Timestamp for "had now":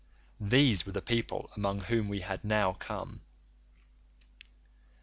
2.21-2.73